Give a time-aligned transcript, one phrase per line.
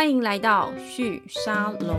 [0.00, 1.94] 欢迎来到旭沙龙。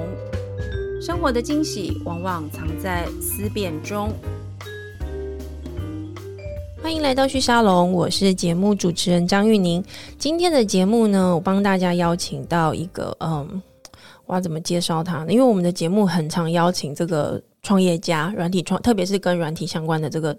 [1.00, 4.12] 生活的惊喜往往藏在思辨中。
[6.82, 9.86] 欢迎来到旭沙龙，我是节目主持人张玉宁。
[10.18, 13.62] 今天的节目呢，我帮大家邀请到一个，嗯，
[14.26, 15.32] 我要怎么介绍他呢？
[15.32, 17.40] 因为我们的节目很常邀请这个。
[17.64, 20.36] 创业家、软体创，特别是跟软体相关的这个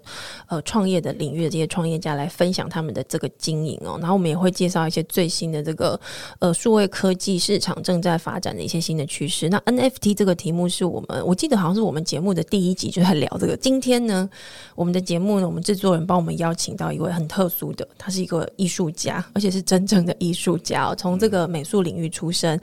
[0.47, 3.97] 呃创业的领域的这些创业家来分享他们的这个经营哦。
[4.01, 5.97] 然后我们也会介绍一些最新的这个
[6.39, 9.47] 呃数位科技市场正在发展的一些新的趋势。
[9.47, 13.55] 那 NFT 这个题目是我们我记得好像是我们节目的第一集就在聊这个。
[13.55, 14.29] 今天呢，
[14.75, 22.59] 我们的节目呢，我们制作人帮我们邀请到一位很特殊的，他是一个艺术家，而且是真正的艺术家，从这个美术领域出身。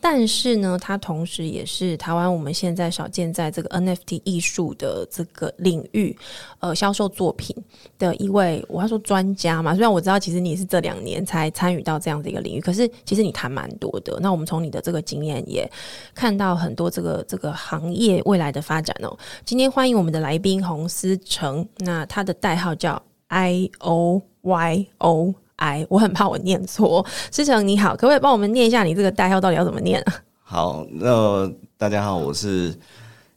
[0.00, 6.16] 但是呢，他同时也是台湾我们现在少见在这个 NFT 艺术的这个领域，
[6.58, 7.54] 呃，销售作品
[7.98, 9.74] 的一位，我要说专家嘛。
[9.74, 14.18] 虽然我知道其实你是这两年才参与到这样的一个领域，可是其实你谈蛮多的。
[14.20, 15.70] 那我们从你的这个经验也
[16.14, 19.16] 看到很多这个这个行业未来的发展哦。
[19.44, 25.34] 今天欢迎我们的来宾洪思成，那他的代号叫 I O Y O。
[25.60, 27.04] 哎，我很怕我念错。
[27.30, 30.14] 思成你好，可不可以帮我们念一下你这个代号到底要怎么念啊？
[30.42, 32.74] 好，那大家好，我是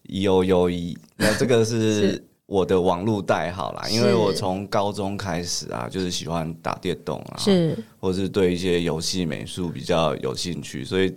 [0.03, 11.13] E O U E，那 这个是我的网络代号啦，因为我从高中开始啊，就是喜欢打电动啊，是，或是对一些游戏美术比较有兴趣，所以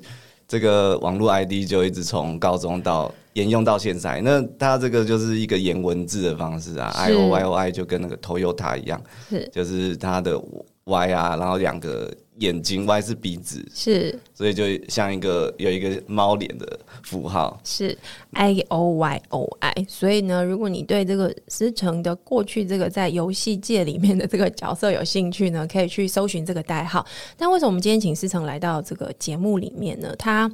[0.49, 4.21] 这个网络 ID 就一直从高中到沿用到现在。
[4.23, 10.43] 那它这个就是一个言文字的方式啊，I O Y O I 就跟那个 Toyota 一样，是，就是它的。
[10.87, 17.97] Y 啊，然后两个眼睛歪是鼻子，是，所以就像一个有一个猫脸的符号，是
[18.34, 19.75] I O Y O I。
[19.89, 27.05] 所以呢，如果你对这个思成的过去这个在游戏界里面的这个角色有兴趣呢，可以去搜寻这个代号。
[27.37, 30.15] 但为什么我们今天请思成来到这个节目里面呢？
[30.17, 30.48] 他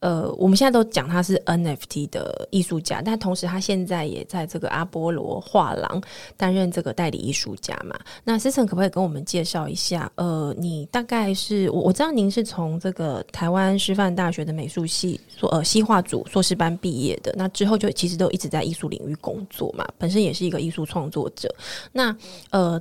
[0.00, 6.00] 呃，我们现在都讲他是 NFT 的艺术家，但同时他现在也在这个阿波罗画廊
[6.36, 7.98] 担任这个代理艺术家嘛。
[8.22, 10.10] 那思成可不可以跟我们介绍一下？
[10.14, 21.52] 呃，你大概是我我知道您是从这个台湾师范大学的美术系硕呃西画组硕士班毕业的，那之后就其实都一直在艺术领域工作嘛，本身也是一个艺术创作者。
[21.90, 22.16] 那
[22.50, 22.80] 呃，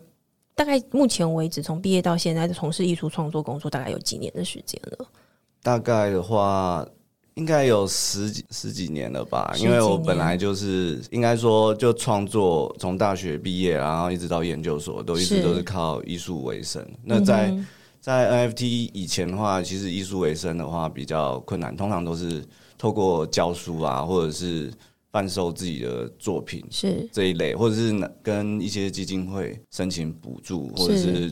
[0.53, 5.07] 大概目前为止从毕业到现在从事艺术创作工作，大概有几年的时间了？
[5.63, 6.87] 大概的话。
[7.37, 16.83] 应该有十几十几年了吧，因为我本来就是应该说就创作，从大学毕业然后一直到研究所，都一直都是靠艺术为生。
[17.03, 17.55] 那在
[18.01, 22.43] 在 NFT 以前的话，其实艺术为生的话比较困难，通常都是
[22.75, 24.73] 透过教书啊，或者是
[25.11, 31.31] 贩售自己的作品是这一类，或者是跟一些基金会申请补助，或者是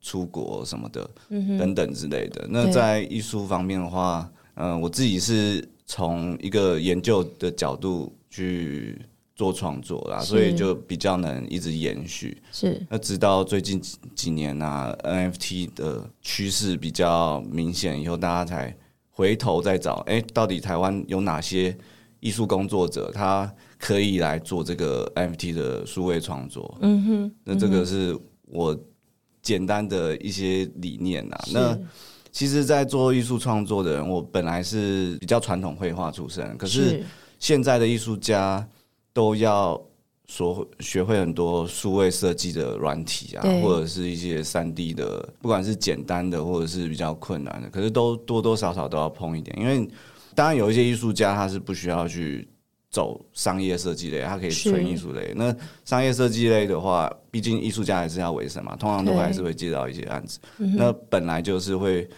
[0.00, 1.10] 出国什么的
[1.58, 2.46] 等等之类的。
[2.48, 4.26] 那在艺术方面的话。
[4.54, 9.00] 嗯，我自己是从一个研究的角度去
[9.34, 12.40] 做创作啦，所以就比较能一直延续。
[12.52, 18.76] 是，那直到最近几几年啊，NFT 的趋势比较明显以后，大家才
[19.10, 21.76] 回头再找，哎、欸，到底台湾有哪些
[22.20, 26.78] 艺术工作者，他可以来做这个 NFT 的数位创作？
[26.82, 28.78] 嗯哼，那这个是我
[29.42, 31.44] 简单的一些理念啊。
[31.52, 31.78] 那
[32.32, 37.04] 其实，在做艺术创作的人，我本来是比较传统绘画出身，可是
[37.38, 38.66] 现在的艺术家
[39.12, 39.78] 都要
[40.26, 49.54] 说学会很多数位设计的软体啊，或者是一些三 D 的，不管是简单的或者是比较困难的，可是都多多少少都要碰一点。
[49.60, 49.86] 因为
[50.34, 52.48] 当然有一些艺术家他是不需要去
[52.92, 55.32] 走商业设计类，它可以纯艺术类。
[55.34, 55.52] 那
[55.84, 60.38] 商业设计类的话，毕竟艺术家还是要维生嘛，通常都还是会接到一些案子。
[60.76, 62.08] 那本来就是会。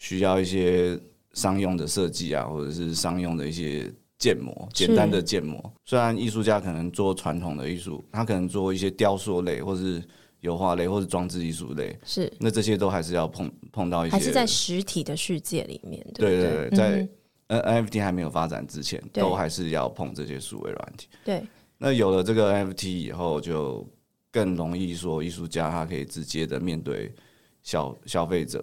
[0.00, 0.96] 需要一些
[1.32, 5.60] 商用的设计啊，或者是商用的一些建模，简单的建模。
[5.84, 10.00] 虽然艺术家可能做传统的艺术，他可能做一些雕塑类，或是
[10.38, 16.00] 油画类，或是装置艺术类，是那这些都还是要碰碰到一些，还是在实体的世界里面。
[16.14, 17.08] 对对对，在
[17.48, 21.08] NFT 还没有发展之前，都还是要碰这些数位软体。
[21.24, 21.42] 对，
[21.76, 23.86] 那有了这个 NFT 以后，就
[24.30, 27.12] 更容易说艺术家他可以直接的面对
[27.62, 28.62] 消消费者。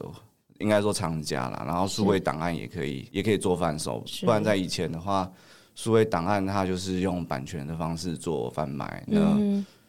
[0.59, 4.01] 应该说厂家啦，然后数位档案也可以，也可以做贩售。
[4.21, 5.29] 不然在以前的话，
[5.75, 9.03] 数位档案它就是用版权的方式做贩卖。
[9.05, 9.19] 那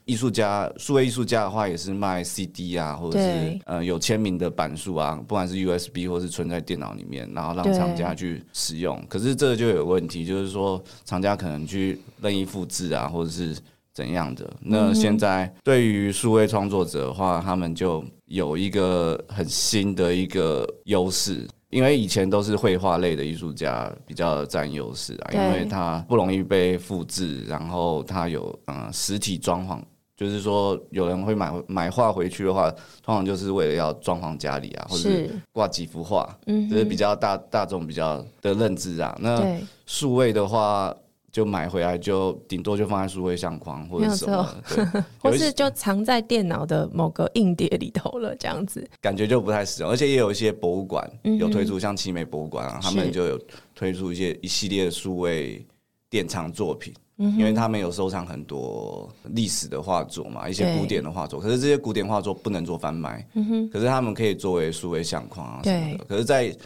[0.06, 9.04] 艺术家，数位艺术家的话也是卖 CD 啊，或者是呃有签名的版数啊，不管是 USB 或是存在电脑里面，然后让厂家去使用。
[9.08, 13.54] 可是这就有问题，就是说厂家可能去任意复制啊，或者是。
[13.96, 14.46] 怎样的？
[14.60, 29.78] 那现在对于数位创作者的话，他们就有一个很新的一个优势，因因为以前都是绘画类的艺术家比较占优势啊，因为它不容易被复制，然后它有嗯实体装潢，
[30.16, 32.70] 就是说有人会买买画回去的话，
[33.02, 39.16] 通常就是为了要装潢家里啊，或者是挂几幅画，嗯，这是比较大大众比较的认知啊。
[39.20, 40.94] 那数位的话。
[41.32, 44.56] 就买回来就顶多就放在数位相框或者什么，
[45.20, 49.90] 或是就藏在电脑的某个硬碟里头了，这样子感觉就不太实用。
[49.90, 51.06] 而且也有一些博物馆
[51.38, 53.38] 有推出，像奇美博物馆啊，他们就有
[53.74, 55.62] 推出一些一系列的数位
[56.08, 61.40] 典藏作品，因为他们有收藏很多历史的画作嘛，一些古典的画作。
[61.40, 63.26] 可是这些古典画作不能做贩卖，
[63.72, 66.04] 可是他们可以作为数位相框啊什么的。
[66.04, 66.56] 可是，在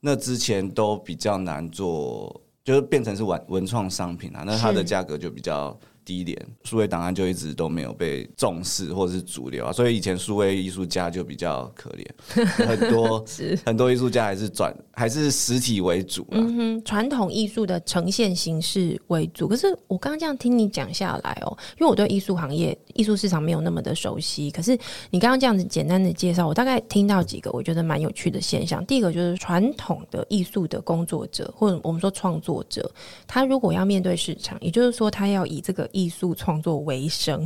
[0.00, 2.40] 那之前都比较难做。
[2.64, 5.74] 就是变成是文文创商品啊，那它的价格就比较
[6.08, 19.46] 低廉，数位档案就一直都没有被重视或者是主流啊，所以以前数位艺术家就比较可怜， 很多是很多艺术家还是转还是实体为主啊，嗯哼，传统艺术的呈现形式为主。
[19.46, 24.70] 可是我刚刚这样听你讲下来哦，因为我对艺术行业、艺术市场没有那么的熟悉，可是
[25.10, 28.82] 你刚刚这样子简单的介绍，我大概听到几个我觉得蛮有趣的现象。
[28.86, 32.90] 第一个就是传统的艺术的工作者，或者我们说创作者，
[33.26, 35.86] 他如果要面对市场，也就是说他要以这个。
[35.98, 37.44] 艺术创作为生，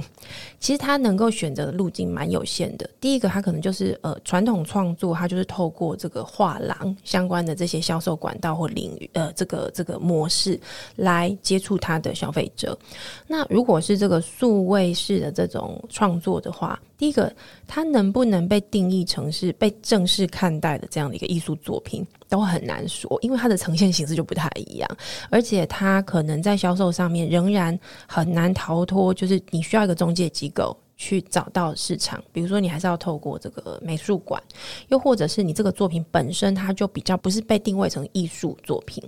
[0.60, 2.88] 其实他能够选择的路径蛮有限的。
[3.00, 10.60] 第一个，他可能就是呃传统创作，他就是透过这个画廊相关的这些销售管道或领域，呃，这个这个模式
[10.96, 12.78] 来接触他的消费者。
[13.26, 17.34] 那如果是这个数位式的这种创作的话，第一个，
[17.66, 24.88] 它能不能被定义成是被正式看待的这样的一个艺术作品，都很难说，因为它的呈现形式就不太一样，
[25.28, 30.74] 而且它可能在销售上面仍然很难逃脱，就是你需要一个中介机构。
[31.02, 34.40] 去找到市场，比如说你还是要透过这个美术馆，
[34.86, 39.02] 又或者是你这个作品本身它就比较不是被定位成艺术作品。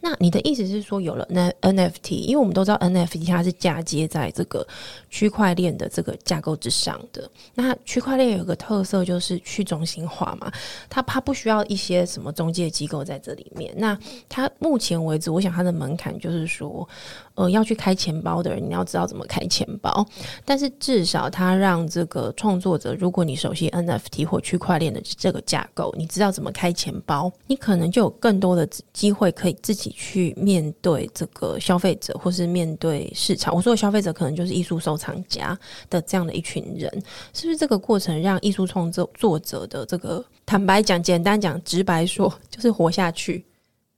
[0.00, 4.64] 那你的意思是说，有了那 NFT，因为我们都知道 NFT 它是嫁接在这个
[5.08, 7.28] 区块链的这个架构之上的。
[7.54, 10.52] 那区块链有个特色就是去中心化嘛，
[10.88, 13.74] 它它不需要一些什么中介机构在这里面。
[13.76, 13.98] 那
[14.28, 16.88] 它目前为止，我想它的门槛就是说，
[17.34, 20.04] 呃，要去开钱包的人，你要知道怎么开钱包，
[20.44, 21.60] 但是至少它。
[21.60, 33.54] 让这个创作者，如果你熟悉 NFT 或区块链的这个架构，你知道怎么开钱包，你可能就有更多的机会可以自己去面对这个消费者，或是面对市场。
[33.54, 35.58] 我说的消费者可能就是艺术收藏家
[35.90, 36.90] 的这样的一群人，
[37.34, 43.44] 是不是这个过程让艺术创作作者的这个坦白讲、简单讲、直白说，就是活下去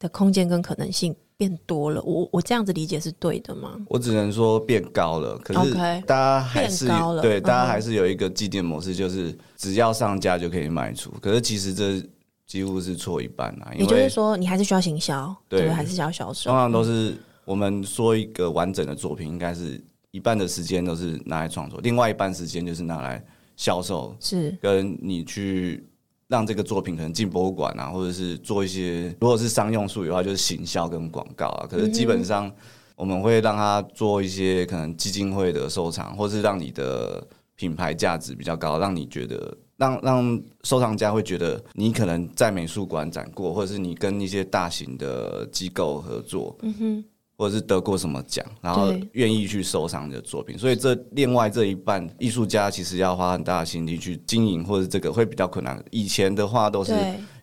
[0.01, 1.15] 的空间跟可能性？
[1.43, 3.77] 变多了，我我这样子理解是对的吗？
[3.89, 5.75] 我只能说变高了，可是
[6.07, 6.87] 大家还是
[7.21, 11.11] 对，大家还是有一个既定模式，就是只要上架就可以卖出。
[11.21, 12.01] 可是其实这
[12.47, 16.49] 几乎是错一半啊，也就是说你还是需要行销，对，还是需要销售。
[16.49, 23.21] 通常都是我们说一个完整的作品，应该是一半的时间都是拿来创作，另外一半时间就是拿来
[23.57, 25.85] 销售，是跟你去。
[26.33, 31.67] 让这个作品可能进博物馆啊，或者是做一些，如果是商用术语的话，就是行销跟广告啊。
[31.69, 32.51] 可是基本上
[32.97, 37.23] 我们会让他做一些可能基金会的收藏，或是让你的
[37.55, 46.57] 品牌价值比较高，让你觉得让让收藏家会觉得你可能在美术馆展过，或者是你跟一些大型的机构合作。
[46.63, 47.05] 嗯哼。
[47.43, 55.85] 或者是得过什么奖，然后愿意去收藏你的作品，所以这另外这一半艺术家其实要花很大的心力去经营，或者这个会比较困难。
[55.91, 56.95] 以前的话都是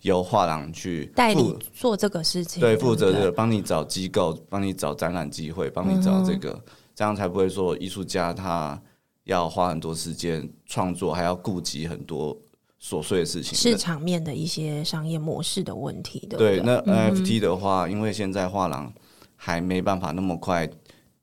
[0.03, 6.61] 由画廊去代理做这个事情，对，负责这个帮你找机构，帮你找展览机会，帮你找这个，嗯、
[6.95, 8.81] 这样才不会说艺术家他
[9.25, 12.33] 要花很多时间创作，还要顾及很多
[12.81, 18.93] 琐碎的事情，市场面的一些商业模式的问题，对那 NFT 的话，嗯、因为现在画廊。
[19.41, 20.69] 还没办法那么快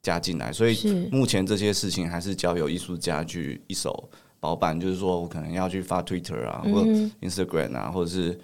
[0.01, 4.09] 加进来，所以目前这些事情还是交由艺术家去一手
[4.41, 4.79] 包办。
[4.81, 6.89] 就是说我可能要去发 Twitter 啊，或者
[7.21, 8.39] Instagram 啊，或者是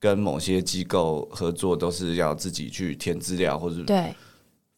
[0.00, 4.12] 跟某些机构合作，都是要自己去填资料，或者对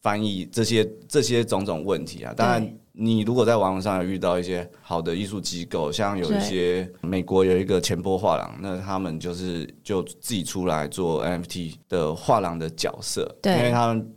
[0.03, 2.31] 翻译这些这些种种问题啊。
[2.37, 14.13] 当然，你如果在网络上有遇到一些好的艺术机构，像有一些美国有一个前波画廊，那他们就是就自己出来做 NFT 的画廊的角色，因为他们。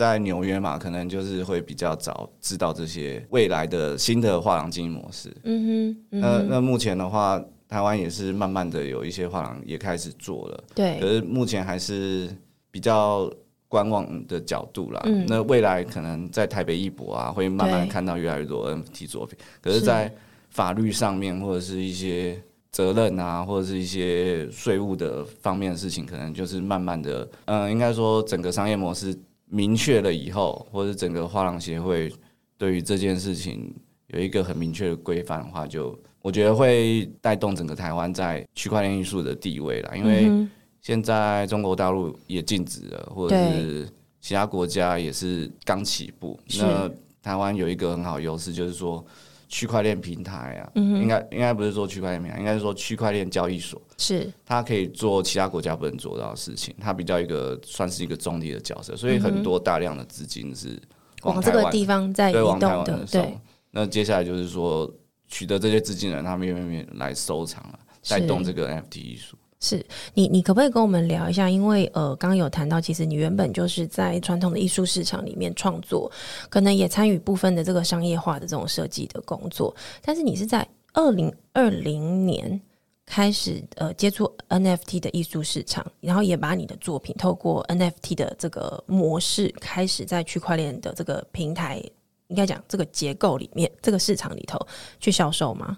[0.00, 5.30] 在纽约嘛，可能就是会比较早知道这些未来的新的画廊经营模式。
[5.44, 7.38] 嗯哼，嗯哼，那那目前的话，
[7.68, 10.64] 台湾也是慢慢的有一些画廊也开始做了。
[10.74, 12.34] 对，可是目前还是
[12.70, 13.30] 比较
[13.68, 15.02] 观望的角度啦。
[15.04, 19.38] 嗯，那未来可能在台北艺博啊，会慢慢看到越来越多 NFT 作品。
[19.60, 20.10] 可是，在
[20.48, 22.42] 法律上面或者是一些
[22.72, 29.14] 责任啊，或者是一些税务的方面的事情，可能就是慢慢的，嗯、呃，应该说整个商业模式
[29.50, 32.10] 明确了以后，或者整个画廊协会
[32.56, 33.74] 对于这件事情
[34.06, 39.92] 有一个很明确的规范的话，就我觉得会带动整个台湾在区块链艺术的地位啦。
[39.94, 40.48] 因为
[40.80, 43.88] 现在中国大陆也禁止了，或者是
[44.20, 46.38] 其他国家也是刚起步。
[46.58, 46.90] 那
[47.20, 49.04] 台湾有一个很好优势，就是说。
[49.50, 54.32] 区块链平台啊，嗯、应该应该不是说区块链平台，应该是说区块链交易所，是。
[54.46, 60.80] 它可以做其他国家不能做到的事情，它比较一个算是一个中立的角色，所以很多大量的资金是
[61.24, 63.04] 往，往这个地方在移动的。
[63.10, 63.38] 对，对，
[63.72, 64.88] 那接下来就是说
[65.26, 67.78] 取得这些资金的人，他们愿不愿意来收藏了，
[68.08, 69.36] 带动这个 NFT 艺术。
[69.60, 71.48] 是你，你可不可以跟我们聊一下？
[71.50, 76.10] 因为呃，刚刚有谈到，其实你原本就是在传统的艺术市场里面创作，
[76.48, 79.74] 可能也参与部分的这个商业化的这种设计的工作。
[80.02, 82.58] 但是你是在二零二零年
[83.04, 91.82] 开始呃接触 NFT 的艺术市场，然后也把你的作品透过 NFT 的这个模式，开始在区块链的这个平台，
[92.28, 94.58] 应该讲这个结构里面，这个市场里头
[94.98, 95.76] 去销售吗？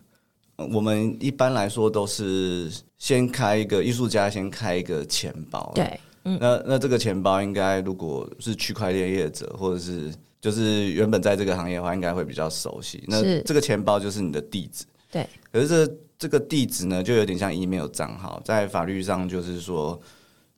[0.72, 2.70] 我们一般来说都是
[3.02, 5.73] 先开一个艺术家，先开一个钱包。
[5.75, 13.02] 对，嗯，那那这个钱包应该如果是区块链业者，或者是就是原本在这个行业的话，应该会比较熟悉。
[13.09, 14.85] 那这个钱包就是你的地址。
[15.11, 20.00] 对，可是这这个地址呢，就有点像 email 账号，在法律上就是说，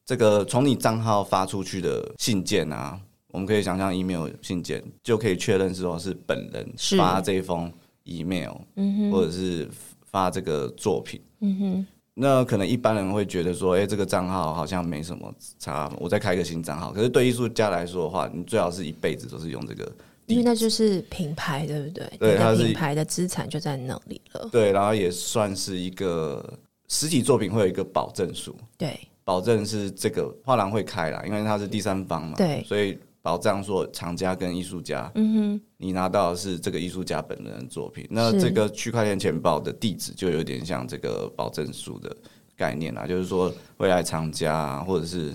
[0.04, 7.72] 这个从你账号发出去的信件啊，我们可以想象 email 信件就可以确认说是本人发这封
[8.02, 9.66] email，嗯哼，或者是。
[10.14, 16.92] 发这个作品，嗯哼，那可能一般人会觉得说，哎、欸，这个账号好像没什么差，我再开一个新账号。
[16.92, 19.92] 可是对艺术家来说的话，你最好是一辈子都是用这个，
[20.26, 22.10] 因为那就是品牌，对不对？
[22.18, 24.48] 对，品牌的资产就在那里了。
[24.52, 26.56] 对，然后也算是一个
[26.88, 32.98] 实体作品会有一个保证书，对，保证是这个画廊会开啦，因为它是第三方嘛，对，所以。
[33.24, 38.06] 保障说，厂家跟艺术家，嗯哼，你拿到的是这个艺术家本人的作品。
[38.10, 42.14] 那这个区块链钱包的地址就有点像这个保证书的
[42.54, 45.32] 概念啦，就是说，未来厂家啊或者是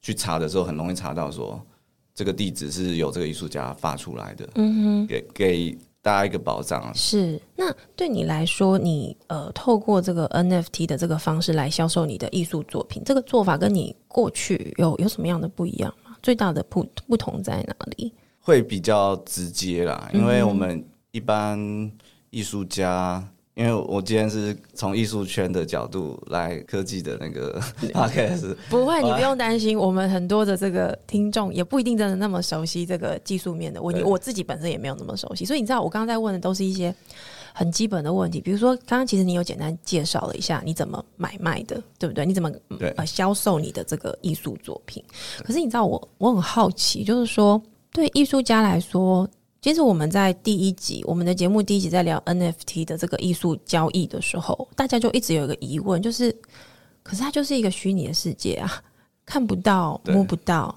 [0.00, 1.64] 去查的时候，很容易查到说
[2.12, 4.48] 这个地址是由这个艺术家发出来的。
[4.56, 6.90] 嗯哼，给给大家一个保障啊。
[6.92, 15.94] 是，那对你来说，你呃，透过这个 NFT 的这个方式来销售你的艺术作品，这个做法跟你过去有有什么样的不一样？
[16.22, 18.12] 最大的不不同在哪里？
[18.40, 21.58] 会比较直接啦，因为我们一般
[22.30, 23.22] 艺术家，
[23.54, 27.60] 嗯、因为我今天是从艺术圈的角度来科技的那个
[27.92, 36.94] podcast， 不会，你不用担心，我们很多的这个听众也不一定真的那么熟悉这个技术面的问题，我自己本身也没有那么熟悉，所以你知道，我刚刚在问的都是一些。
[37.54, 42.24] 很基本的问题，比如说，刚刚其实你有简单介绍了一下你怎么买卖的，对不对？
[42.24, 42.50] 你怎么
[42.96, 45.02] 呃销售你的这个艺术作品？
[45.44, 49.28] 可是你知道我我很好奇，就是说对艺术家来说，
[49.60, 56.34] 其实我们在第一集我们的节目第一集在聊 NFT 的这个艺术交易的时候，大家就一直有一个疑问，就是
[57.02, 58.82] 可是它就是一个虚拟的世界啊，
[59.26, 60.74] 看不到摸不到。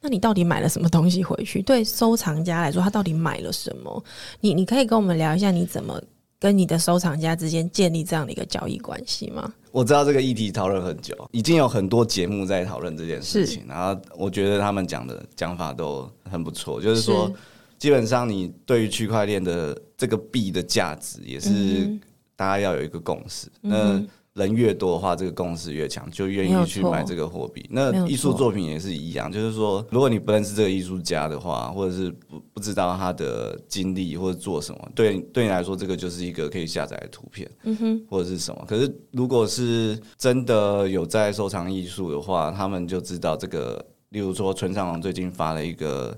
[0.00, 1.60] 那你到底买了什么东西回去？
[1.62, 4.04] 对收藏家来说，他到底买了什么？
[4.40, 6.00] 你你可以跟我们聊一下，你怎么
[6.38, 9.52] 跟你的收藏家之间建立这样的一个交易关系吗？
[9.72, 13.62] 我知道这个议题讨论很久，已经有很多节目在讨论这件事情。
[13.68, 17.34] 然后我觉得他们讲的讲法都很不错，就是说，是
[17.78, 21.94] 基本上你对于区块链的这个币的价值，也是
[22.34, 23.48] 大家要有一个共识。
[23.62, 24.02] 嗯、那
[24.34, 27.66] 人越多的话，这个共识越强，就愿意去买这个货币。
[27.68, 38.64] 那艺术作品也是一样，就是说，如果你不认识这个艺术家的话，或者是不不知道他的经历或者做什么，对对你来说，这个就是一个可以下载的图片，嗯哼，或者是什么。
[38.68, 46.16] 可是如果是真的有在收藏艺术的话，他们就知道这个，例如说村上龙最近发了一个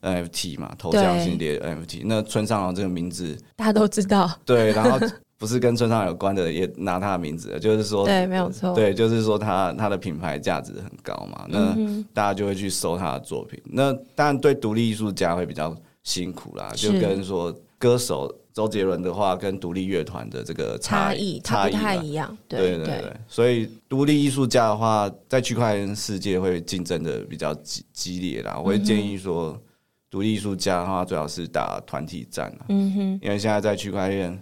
[0.00, 4.98] NFT 嘛，头像系列 NFT，那村上龙这个名字大家都知道，对，然后。
[5.42, 11.74] 不是跟村上有关的，也拿他的名字，就是说，对，没有错，对，就是说他他的品牌价值很高嘛，那
[12.14, 13.60] 大家就会去搜他的作品。
[13.64, 23.12] 那当然对独立艺术家会比较辛苦啦，就跟说歌手周杰伦的话，跟独立乐团的这个差异差异不太一样，对对对，对。
[23.26, 28.56] 所以独立艺术家的话，在区块链世界会竞争的比较激激烈啦。
[28.56, 29.60] 我会建议说，
[30.08, 34.40] 独立艺术家的话，最好是打团体战，嗯哼，因为现在在区块链。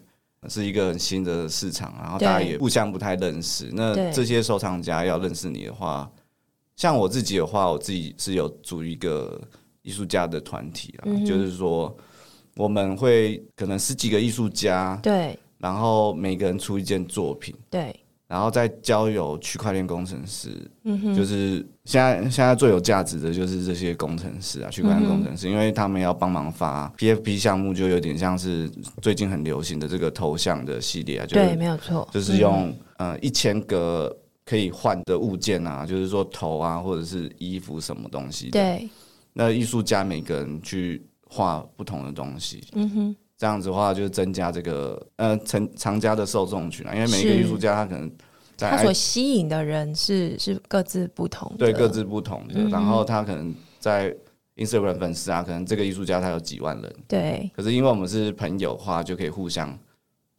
[0.48, 3.68] 是一个很新的市场，然后大家也互相不太认识。
[3.72, 6.10] 那这些收藏家要认识你的话，
[6.76, 9.38] 像我自己的话，我自己是有组一个
[9.82, 11.94] 艺术家的团体啊，就是说
[12.56, 17.94] 我们会可能十几个艺术家，对，然后每个人出一件作品，对，
[18.30, 20.50] 然后再交由区块链工程师，
[20.84, 28.70] 嗯哼，就是现在现在最有价值的就是这些工程师啊，区块链工程师，嗯、因为他们要帮忙发 PFP 项目，就有点像是
[29.02, 32.68] 最近很流行的这个头像的系列啊，就是、对，没有错，就是用、
[32.98, 38.88] 嗯、呃一千个可以换的物件啊，就是说头啊，或者是衣服什么东西，对，
[39.32, 43.16] 那艺术家每个人去画不同的东西，嗯哼。
[43.40, 48.12] 这样子的话，就是增加这个呃藏藏家的受众群啊，因为每一个艺术家他可能
[48.54, 52.54] 在他所吸引的人是是各自不同的，对，各自不同的。
[52.56, 54.14] 嗯、然后他可能在
[54.56, 57.50] Instagram 粉丝啊，可能这个艺术家他有几万人，对。
[57.56, 59.74] 可是因为我们是朋友的话，就可以互相。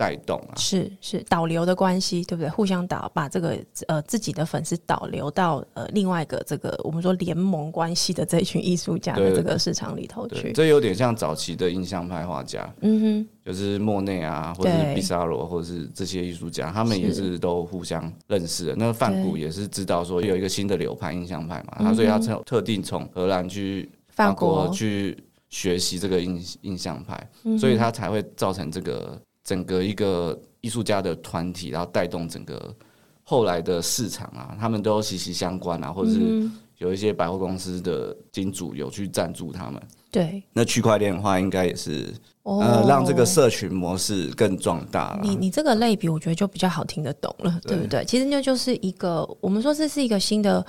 [0.02, 2.50] 带动啊，是是导流的关系，对不对？
[2.50, 3.56] 互相导，把这个
[3.88, 10.52] 呃自己的粉丝导流到呃另外一个这个我们说联盟关系的这一群艺术家的这个市场里头去。
[10.54, 18.76] 这有点像早期的印象派画家，嗯哼，就是莫内啊，或者是毕沙罗，或者是这些艺术家，他们也是都互相认识的。
[18.76, 25.16] 那梵谷也是知道说有一个新的流派印象派嘛，他所以他特特定从荷兰去法国去
[25.50, 27.30] 学习这个印印象派，
[27.60, 29.22] 所以他才会造成这个。
[29.52, 32.74] 整个一个艺术家的团体，然后带动整个
[33.22, 39.82] 后来的市场啊，他们都息息相关啊，或者是有一些百货公司的金主有去赞助他们。
[40.10, 45.20] 对，那区块链的话，应该也是、哦、呃，让这个社群模式更壮大了。
[45.22, 48.06] 你你这个类比，我觉得就比较好听得懂了，对，对不对？
[48.06, 50.66] 其实那就是一个，我们说这是一个新的，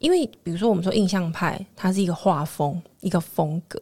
[0.00, 3.80] 因为比如说我们说印象派，它是一个画风，一个风格，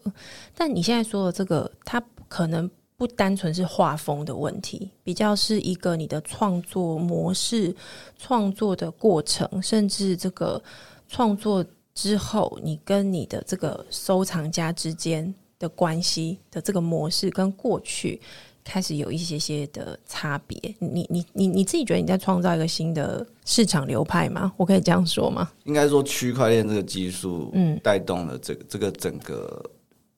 [0.54, 2.70] 但你现在说的这个，它可能。
[2.96, 7.74] 不单纯是画风的问题，比较是一个你的创作模式、
[8.16, 10.62] 创作的过程，甚至这个
[11.08, 18.20] 创作之后，你跟你的这个收藏家之间的关系的这个模式，跟过去
[18.62, 20.56] 开始有一些些的差别。
[20.78, 24.52] 你你你你自己觉得你在创造一个新的市场流派吗？
[24.56, 25.50] 我可以这样说吗？
[25.64, 29.64] 应该说，区块链这个技术，嗯，带动了这个这个整个。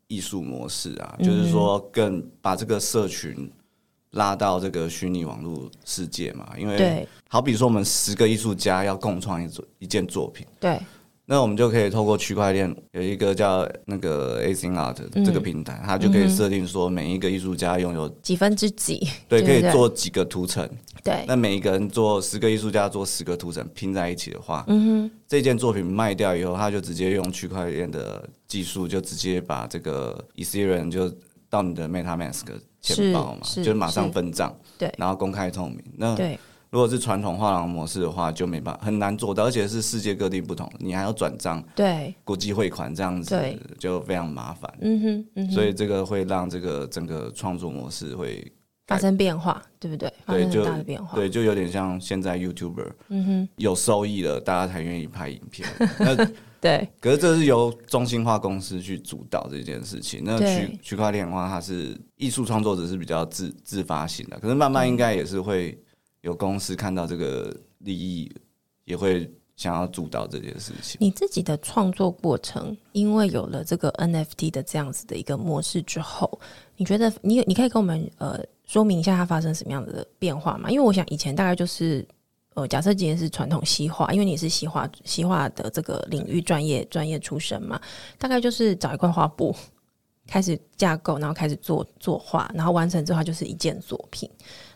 [0.09, 3.51] 艺术模式啊，就是说更把这个社群
[4.11, 6.53] 拉到这个虚拟网络世界嘛。
[6.57, 10.81] 因为，好比说我们十个艺术家要共创一作一件作品，对。
[11.29, 20.69] 那我们就可以透过区块链有一个叫那个 Async Art 这个平台，嗯、它就可以设定说每一个艺术家拥有几分之几，对，可以做几个图层。
[21.03, 31.13] 对，那每一个人做十个艺术家做十个图层拼在一起的话，嗯哼，这件作品卖掉以后，他就直接用区块链的技术，就直接把这个 Ethereum 就
[31.51, 32.45] 到你的 MetaMask
[32.81, 35.83] 钱包嘛，就马上分账，对，然后公开透明。
[35.97, 36.39] 那对。
[36.71, 43.37] 如果是传统画廊模式的话，就没办法，很难做到，而且是世界各地不同，你还要转账，对，国际汇款这样子，
[43.79, 44.71] 就非常麻烦。
[44.81, 48.53] 嗯哼，嗯哼，所以这个会让这个整个创作模式会
[48.87, 50.13] 发生变化，对不对？
[50.27, 55.69] 对，就大的变化，对，就有点像现在 YouTuber，嗯哼，有收益了，大家才愿意拍影片。
[56.01, 60.23] 那对，可是这是由中心化公司去主导这件事情。
[60.25, 65.79] 那区区块链的话，它是艺术创作者是比较自自发性的，可是慢慢应该也是会。
[66.27, 68.29] 有公司看到这个利益，
[68.85, 70.97] 也会想要主导这件事情。
[70.99, 76.41] 你自己的创作过程，因为有了这个 NFT 的这样子的一个模式之后，
[76.77, 80.69] 你觉得你你可以跟我们呃说明一下它发生什么样的变化吗？
[80.69, 82.05] 因为我想以前大概就是
[82.55, 87.81] 呃，假设今天是传统西画，因为你是西画西画的这个领域专业专业出身嘛，
[88.19, 89.55] 大概就是找一块画布，
[90.27, 94.29] 开始架构，然后开始做作画，然后完成之后就是一件作品。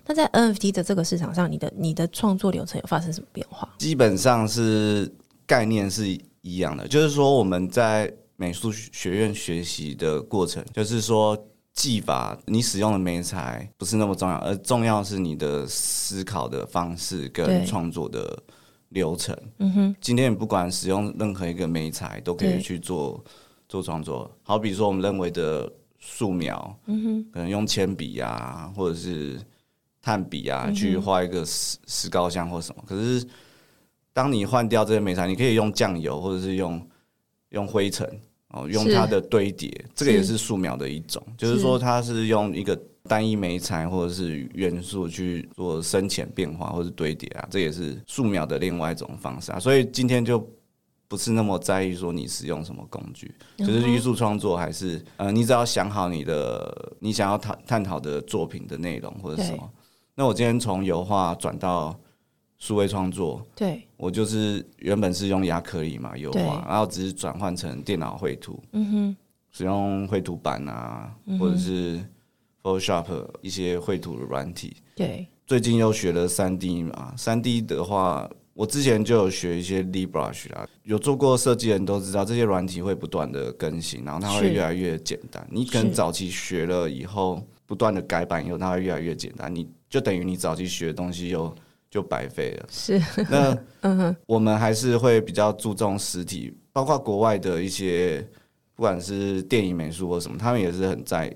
[0.07, 3.69] 那在 NFT 的这个市场上，你的你的创作流程有发生什么变化？
[3.79, 5.09] 基本上是
[5.47, 6.09] 概念是
[6.43, 11.37] 一样的，就是说我们在美术学院学习的过程，就是说
[11.75, 18.43] 技法你使用的媒材不是那么重要，而重要是你的思考的方式跟创作的
[18.89, 19.37] 流程。
[19.59, 23.23] 嗯哼，今天你不管使用任何一个媒材，都可以去做
[23.69, 24.29] 做创作。
[24.43, 29.39] 好比说我们认为的素描，嗯哼，可能用铅笔啊，或者是。
[30.03, 32.83] 炭笔啊，去画一个石石膏像或什么。
[32.87, 33.27] 可是，
[34.13, 36.89] 当你换掉这些媒材，你可以用酱油，或者是用
[37.51, 38.09] 用灰尘
[38.49, 41.23] 哦，用它的堆叠，这个也是素描的一种。
[41.37, 49.61] 就是说，它是用一个单一媒材或者是元素去做深浅变化，或是堆叠啊，这也是素描的另外一种方式啊。
[49.61, 50.45] 所以今天就
[51.07, 59.71] 不是那么在意说你使用什么工具，就是艺术创作还是呃，你只要想好你的你想要探探讨的作品的内容或者什么。
[60.15, 61.99] 那我今天从油画转到
[62.59, 69.17] 数位创作，对，我就是原本是用亚克力嘛油画，然后只是转换成电脑绘图，嗯哼，
[69.51, 71.99] 使用绘图板啊，或者是
[72.63, 85.47] Photoshop 一些绘图的软体，对，最近又学了三 D 嘛，三 D 的话，我之前就有学一些 LibRush 啊，有做过设计的人都知道，这些软体会不断的更新，然后它会越来越简单。
[85.51, 91.55] 你可能早期学了以后，不断的改版以后，它会越来越简单，你就等于你早期学的东西又
[91.91, 92.67] 就白费了。
[92.71, 92.99] 是，
[93.29, 98.27] 那 我们还是会比较注重实体，包括国外的一些。
[98.77, 101.31] 不管是电影美术或什么，他们也是很在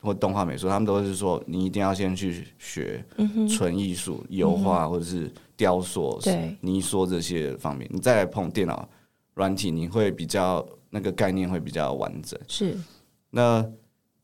[0.00, 3.04] 或动画美术，他们都是说你一定要先去学
[3.48, 6.20] 纯艺术、油画或者是雕塑、
[6.60, 8.88] 泥塑这些方面，你再来碰电脑
[9.34, 12.36] 软体，你会比较那个概念会比较完整。
[12.48, 12.76] 是。
[13.30, 13.64] 那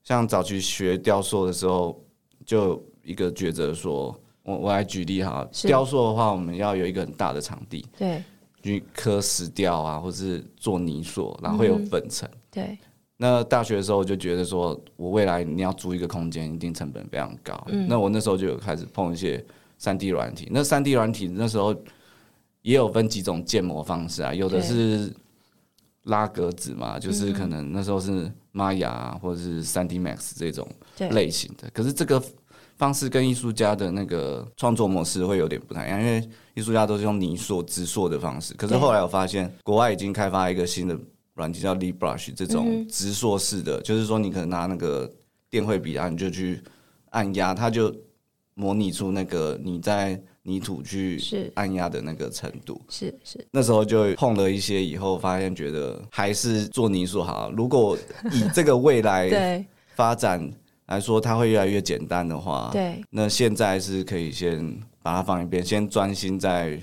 [0.03, 2.05] 像早期学雕塑的时候，
[2.45, 8.23] 就一个抉择，说我我来举例哈，雕塑的话，我们要有一个很大的场地，对，
[8.63, 12.29] 去刻石雕啊，或者是做泥塑，然后会有粉尘。
[12.51, 12.79] 对，
[13.17, 17.63] 那大学的时候我就觉得说，我未来你要租一个空间，一定成本非常高。
[17.69, 19.45] 嗯，那我那时候就有开始碰一些
[19.79, 20.49] 三 D 软体。
[20.51, 21.75] 那三 D 软体那时候
[22.63, 25.13] 也有分几种建模方式啊，有的是
[26.05, 30.69] 拉格子嘛，就是可能那时候是 Maya 或者是三 D Max 这种
[31.11, 31.69] 类型的。
[31.73, 32.23] 可是这个
[32.77, 38.55] 方式跟艺术家的那个创作模式会有点不太一样，因为艺术家都是用泥塑、直塑的方式。
[38.55, 40.99] 可是后来我发现，国外已经开发一个新的。
[41.37, 45.11] 软件叫 LibRush，这种直塑式的，嗯、就是说你可能拿那个
[45.51, 46.61] 电绘笔啊，你就去
[47.11, 47.93] 按压，它就
[48.55, 51.21] 模拟出那个你在泥土去
[51.57, 52.81] 按压的那个程度。
[52.89, 53.45] 是是。
[53.51, 57.51] 那时候就碰了一些，以后发现觉得还是做泥塑好。
[57.51, 57.99] 如果
[58.31, 60.49] 以这个未来 发展
[60.87, 66.79] 来说，它会越来越简单的话，对，那现在是可以先把它放一边，先专心在。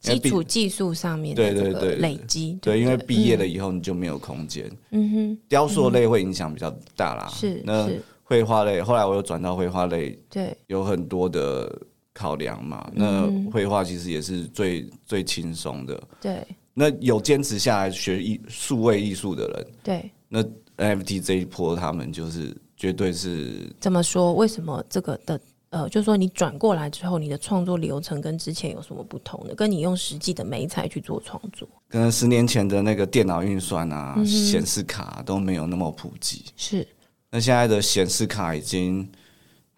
[0.00, 4.64] 基础技术上面对对对累积，对，因为毕业了以后你就没有空间。
[4.92, 7.28] 嗯哼，雕塑类会影响比较大啦。
[7.28, 7.86] 是，那
[8.24, 11.70] 绘画类，后来我又转到绘画类，对，有很多的
[12.14, 12.90] 考量嘛。
[12.94, 16.02] 那绘画其实也是最最轻松的。
[16.18, 20.42] 对，那有坚持下来学艺数位艺术的人，对，那
[20.76, 24.32] NFT 这一波他们就是绝对是怎么说？
[24.34, 25.40] 为什么这个的？
[25.70, 29.54] 呃，就是说你转过来之后，你的创作流程跟之前有什么不同的？
[29.54, 36.46] 跟你用实际的美材去做创作，可能十年前的那个电脑运算啊，显、嗯、示卡都没有那么普及。
[36.56, 36.84] 是，
[37.30, 39.08] 那现在的显示卡已经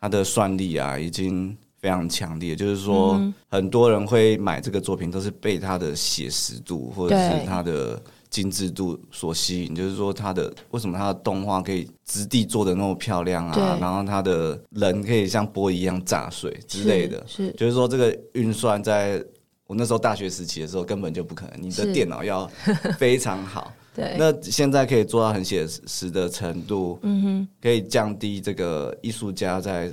[0.01, 2.57] 它的算力啊，已经非常强烈。
[2.57, 8.03] 就是说，嗯、很多人会买这个作品，都是被它的写实度或者是它的。
[8.33, 13.77] 精致度所吸引，就是说它的为什么它的动画可以质地做的那么漂亮啊？
[13.79, 19.23] 然后它的人可以像玻璃一样炸碎之类的，是，是就是说这个运算在
[19.67, 22.51] 我那时候大学时期的时候根本就不可能，你的电脑要
[22.99, 23.71] 非常好。
[23.95, 29.93] 对，那现在可以做到很写实的程度，嗯哼，可以降低这个艺术家在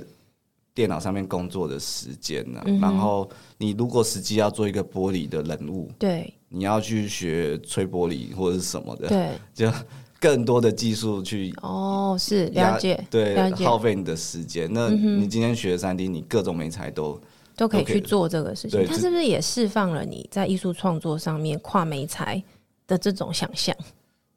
[0.74, 2.64] 电脑上面工作的时间呢、啊。
[2.66, 3.28] 嗯、然后
[3.58, 6.32] 你如果实际要做一个玻璃的人物，对。
[6.52, 9.72] 你要去学吹玻璃或者是什么的，对， 就
[10.18, 14.68] 更多的技术去哦，是了解，对，耗费你的时间。
[14.72, 17.20] 那你今天学三 D，你各种美材都
[17.54, 18.84] 都可以去做这个事情。
[18.84, 22.42] 它是不是也释放了你在艺术创作上面跨美材
[22.88, 23.72] 的这种想象？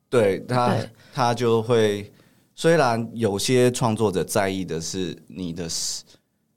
[0.07, 0.77] 对他，
[1.11, 2.13] 他就会
[2.53, 5.67] 虽然有些创作者在意的是你的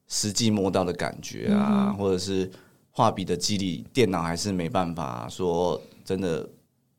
[0.09, 2.51] 实实际摸到的感觉啊，或者是。
[2.99, 6.49] 画笔的肌理，电脑还是没办法说真的，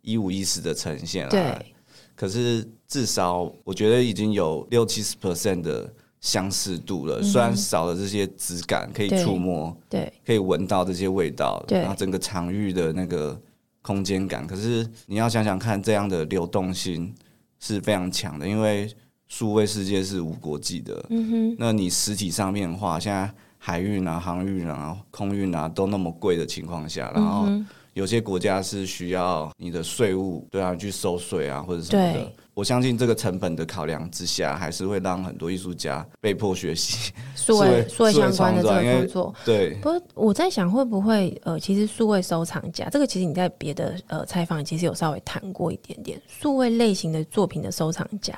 [0.03, 1.31] 一五一十的呈现了。
[1.31, 1.73] 对，
[2.13, 5.91] 可是至少我觉得已经有六七十 percent 的
[6.21, 7.19] 相似度了。
[7.19, 13.35] 嗯、虽然少了这些质感，可以触摸，对，可以闻到这些味道，对，然后整个场域的那个
[13.81, 14.45] 空间感。
[14.45, 17.11] 可是你要想想看，这样的流动性
[17.59, 18.87] 是非常强的，因为
[19.27, 21.05] 数位世界是无国际的。
[21.09, 23.31] 嗯哼，那你实体上面的话，现在。
[23.59, 27.49] 海运啊、航运啊、空运啊都那么贵的情况下，然后
[27.95, 32.31] 有些国家是需要你的税务，对啊，去收税啊或者什么的。
[32.57, 39.35] 我相信这个成本的考量之下，还是会让很多艺术家被迫学习 数位数位相关的这个工作。
[39.45, 46.19] 对，不过我在想，会不会呃，其实数位收藏家这个，其实你在别的呃采访其实有稍微谈过一点点。
[46.27, 48.33] 数位类型的作品的收藏家，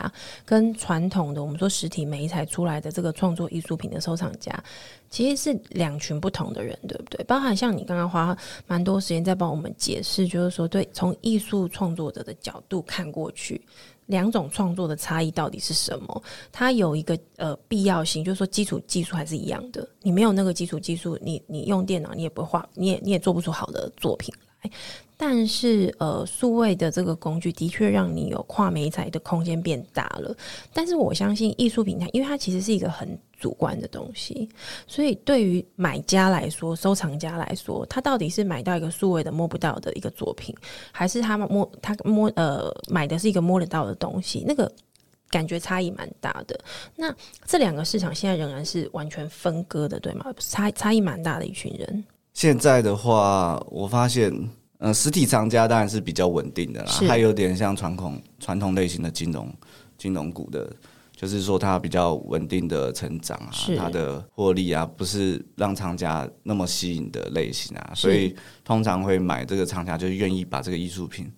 [0.46, 4.54] 跟传统的我们说实体媒材出来的这个创作艺术品的收藏家，
[5.10, 7.24] 其实是两群不同的人，对不对？
[7.24, 13.62] 包含像你刚刚花蛮多时间在帮我们解释，就是说，对，从艺术创作者的角度看过去。
[14.10, 16.24] 两种创作的差异到底是什么？
[16.52, 19.88] 它有一个呃必要性，就是说基础技术还是一样的。
[20.02, 24.72] 你没有那个基础技术，你你用电脑你也不会画，你也你也做不出好的作品来。
[25.22, 30.34] 但是呃，数位的这个工具的确让你有跨媒材的空间变大了。
[30.72, 34.48] 但是我相信艺术平台，因为它其实是一个很主观的东西，
[34.88, 40.56] 所以对于买家来说、收藏家来说，他到底是买到一个数位的摸不到的一个作品，
[40.94, 44.46] 还是他摸他摸呃买的是一个摸得到的东西？
[44.48, 44.72] 那个。
[45.32, 46.60] 感觉差异蛮大的。
[46.96, 50.26] 那这两个市场现在仍然是完全分割的，对吗？
[50.40, 52.04] 差差异蛮大的一群人。
[52.34, 54.34] 现在的话，我发现，
[54.80, 59.50] 呃，实体藏家当然是比较稳定的啦，它有点像传统传统类型的金融
[59.98, 60.70] 金融股的，
[61.16, 71.32] 就是说它比较稳定的成长啊，它的获利啊，不是让藏家那么吸引的类型啊，所以通常会买这个藏家，就是愿意把这个艺术品。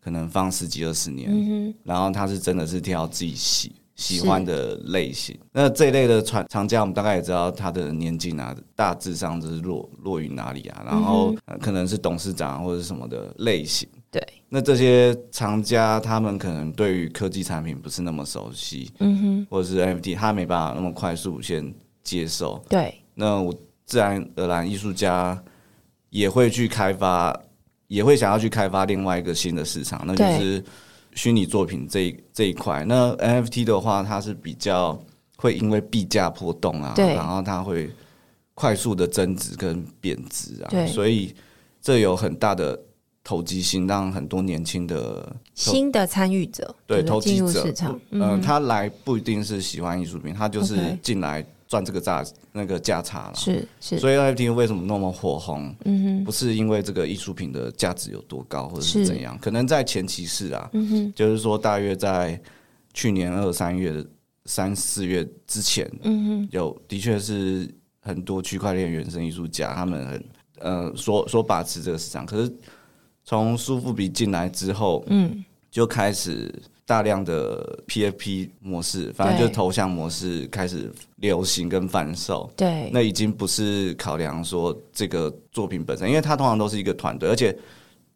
[0.00, 5.38] 可能放十几二十年，嗯，然后他是真的是挑自己喜喜欢的类型。
[5.52, 10.82] 那这一类的传厂家，我们大概也知道他的年纪啊，大致上就是落落于哪里啊？
[10.86, 13.86] 然后、呃、可能是董事长或者什么的类型。
[14.10, 22.64] 对，那这些藏家他们可能对于科技产品不是那么熟悉，嗯哼，或者是 NFT，他没办法那么快速先接受。
[22.70, 25.38] 对，那我自然而然艺术家
[26.08, 27.38] 也会去开发。
[27.88, 30.62] 也会想要去开发另外一个新的市场，那就是
[31.14, 32.84] 虚拟作品这一这一块。
[32.84, 34.98] 那 NFT 的话，它是比较
[35.36, 37.90] 会因为币价波动啊，然后它会
[38.54, 41.34] 快速的增值跟贬值啊，所以
[41.80, 42.78] 这有很大的
[43.22, 51.44] 投机性，让很多年轻的新的参与者对投机者市场，嗯、呃，他来不一定是喜欢艺术品，他就是进来。
[51.68, 55.72] 赚这个价那个价差了，是是，所以 NFT 为什么那么火红？
[55.84, 59.38] 嗯哼，不是因为这个艺术品的价值有多高，或者是怎样？
[59.38, 62.40] 可能在前期是啊，嗯哼，就是说大约在
[62.94, 64.02] 去年二三月、
[64.46, 67.68] 三四月之前，嗯哼，有的确是
[68.00, 70.24] 很多区块链原生艺术家，他们很
[70.60, 72.24] 呃所所把持这个市场。
[72.24, 72.50] 可是
[73.24, 76.50] 从苏富比进来之后，嗯，就开始。
[76.88, 82.50] 大量的 PFP 模式，反正就是头像模式开始流行跟贩售。
[82.56, 87.54] 对，那已经不是考量说这个作品本身，因为它通常都是一个团队，而且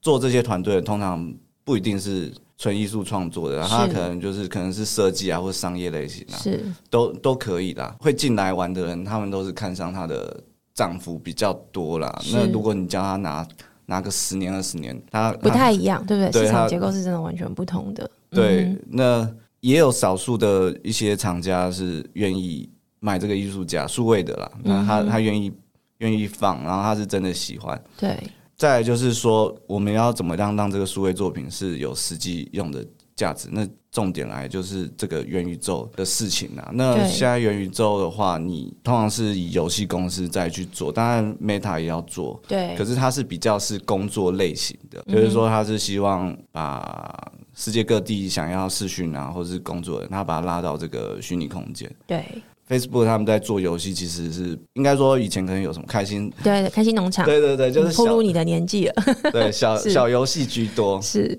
[0.01, 1.31] 做这些团队通常
[1.65, 7.97] 不一定是纯艺术创作的，他可能就是可能是设计啊，或商业类型啊，是都都可以的。
[8.01, 12.19] 会进来玩的人，他们都是看上他的涨幅比较多啦。
[12.33, 13.47] 那如果你叫他拿
[13.85, 16.31] 拿个十年二十年，他不太一样，对不对？
[16.31, 18.11] 对，市场结构是真的完全不同的。
[18.35, 22.69] 对，嗯、那也有少数的一些厂家是愿意
[22.99, 25.53] 买这个艺术家数位的啦，那他他愿意
[25.99, 27.81] 愿意放，然后他是真的喜欢。
[27.97, 28.17] 对，
[28.57, 33.49] 再来就是说，我们要怎么样让这个数位作品是有实际用的价值？
[33.53, 36.71] 那重点来就是这个元宇宙的事情啊。
[36.73, 42.41] 那现在元宇宙的话，你通常是以游戏公司再去做，当然 Meta 也要做。
[42.49, 47.33] 对，可是它是比较是工作类型的，就是说他是希望把。
[47.55, 51.91] 世界各地想要视讯啊，或者是工作的人，他把他拉到这个虚拟空间。
[52.07, 52.25] 对
[52.67, 58.95] ，Facebook 他们在做游戏，其实是应该说以前可能有什么开心，对，开心农场，对对对，就是透露你的年纪了。
[59.31, 61.01] 对，小 小游戏居多。
[61.03, 61.39] 是，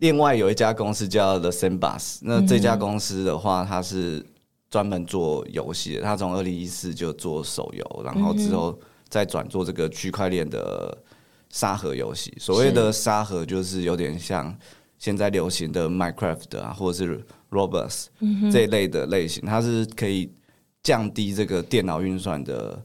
[0.00, 4.22] 另外有一家公司叫 The Sandbox，那这家公司的话，它是
[4.68, 6.02] 专门做游戏的。
[6.02, 10.96] 它从二零一四就做手游，然后之后再转做这个区块链的
[11.48, 12.36] 沙盒游戏。
[12.38, 14.54] 所谓的沙盒，就是有点像。
[14.98, 18.06] 现在流行的 Minecraft 啊，或者是 Roblox
[18.50, 20.30] 这一类的类型，它是可以
[20.82, 22.82] 降低这个电脑运算的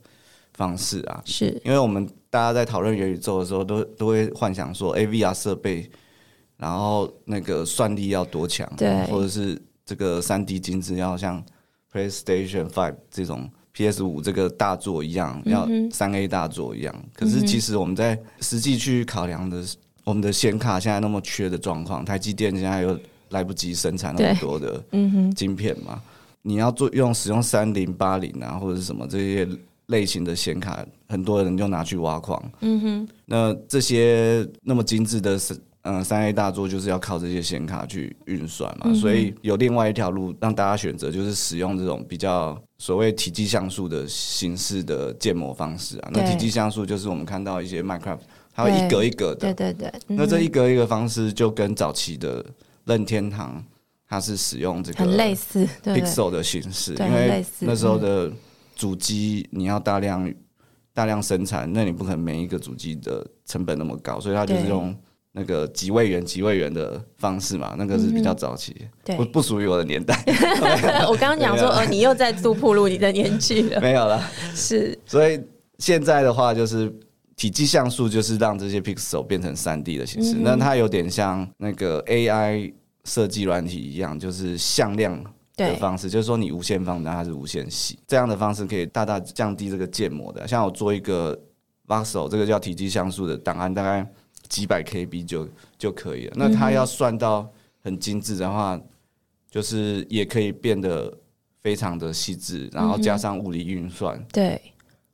[0.53, 1.21] 方式啊。
[1.25, 5.89] 是，因为我们大家在讨论元宇宙的时候，都都会幻想说，AVR 设备，
[6.57, 11.43] 然后那个算力要多强，对，或者是这个三 D 精致要像
[11.91, 16.93] PlayStation Five 这种 PS 五这个大作一样，要三 A 大作一样。
[17.13, 19.77] 可是其实我们在实际去考量的是。
[20.03, 22.97] 我们的显卡现在那么缺的状况，台积电现在又
[23.29, 24.83] 来不及生产那么多的
[25.35, 25.93] 晶片嘛？
[25.93, 26.01] 嗯、
[26.41, 29.47] 你要做用使用三零八零啊，或者是什么这些
[29.87, 32.41] 类型的显卡，很多人就拿去挖矿。
[32.61, 35.39] 嗯哼，那这些那么精致的
[35.83, 38.95] 嗯三 A 大作，就是要靠这些显卡去运算嘛、嗯。
[38.95, 46.09] 所以有另外一条路让大家选择，就是使用这种比较所谓体积像素的形式的建模方式啊。
[46.11, 48.19] 那体积像素就是我们看到一些 Minecraft。
[48.53, 49.93] 它会一格一格的，对对对。
[50.07, 52.45] 嗯、那这一格一格方式就跟早期的
[52.85, 53.63] 任天堂，
[54.07, 58.29] 它是使用这个很类似 pixel 的形式，因为那时候的
[58.75, 60.33] 主机你要大量
[60.93, 64.93] 大量生产，那你不可能每一个主机的成本那么高，所以它就是用
[65.31, 70.21] 那个几位元几位元的方式嘛，那个是比较早期，嗯、不不属于我的年代。
[71.07, 74.21] 我刚刚讲说，呃，你又在度暴露你的年纪了， 没有了，
[74.53, 74.99] 是。
[75.05, 75.41] 所以
[75.77, 76.93] 现在的话就是。
[77.35, 80.35] 体积像素就是让这些 pixel 变成三 D 的形式。
[80.35, 82.73] 嗯、那它有点像那个 AI
[83.05, 85.23] 设计软体一样，就是向量
[85.55, 90.47] 的方式，就是说你无限放大它是无限细，这样的方式可以大大降低这个建模的。
[90.47, 91.39] 像我做一个
[91.87, 94.07] voxel，这个叫体积像素的档案，大概
[94.47, 96.33] 几百 KB 就就可以了。
[96.35, 97.49] 那它要算到
[97.83, 98.79] 很精致的话，
[99.49, 101.11] 就是也可以变得
[101.61, 104.61] 非常的细致，然后加上物理运算，嗯、对，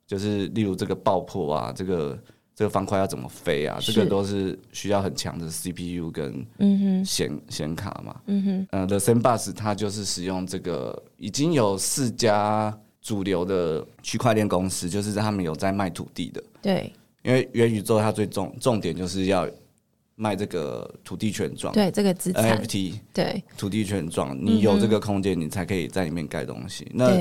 [0.08, 2.18] 就是例如这个爆破啊，这个
[2.56, 16.92] 这个方块要怎么飞啊，这个都是需要很强的 CPU 跟嗯显显卡嘛，嗯哼，呃，The Sandbox 它就是使用这个，已经有四家主流的区块链公司，就是他们有在卖土地的，对。
[17.24, 19.46] 因为元宇宙它最重重点就是要
[20.16, 23.44] 卖这个土地权状，对这个资产 NFT，对。
[23.58, 26.90] 土地权状，你有这个空间，你才可以在里面盖东西。
[26.94, 27.12] 那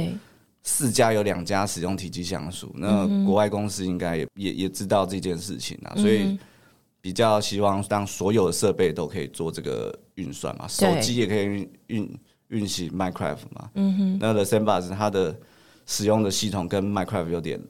[0.66, 6.36] 四家有两家使用体积像素，那国外公司应该也也也知道这件事情啊，所以
[7.00, 15.38] 比较希望让所有的设备都可以做这个运算嘛，手机也可以运运运行 Minecraft 嘛，嗯哼，那 The Sandbox 它的
[15.86, 17.60] 使用的系统跟 Minecraft 有点。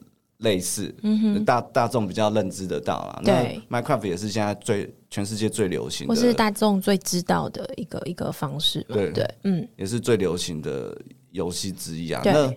[0.41, 3.21] 类似，嗯哼，大大众比较认知得到啦。
[3.25, 8.85] 对，Minecraft 也是现在最全世界最流行的，或是大众最知道的一个一个方式。
[8.87, 10.95] 对对，嗯，也是最流行的
[11.31, 12.21] 游戏之一啊。
[12.23, 12.53] 那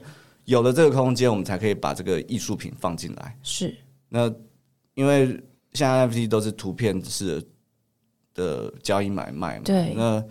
[0.50, 3.38] 有了这个空间，我们才可以把这个艺术品放进来。
[3.42, 3.72] 是，
[4.08, 4.32] 那
[4.94, 5.28] 因为
[5.74, 7.40] 现在 NFT 都是图片式
[8.34, 9.62] 的交易买卖嘛。
[9.64, 10.24] 对，那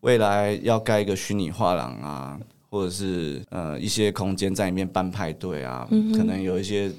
[0.00, 2.40] 未来要盖一个虚拟画廊啊。
[2.70, 6.90] 或者是呃一些空间在里面办派对啊，嗯、可能有一些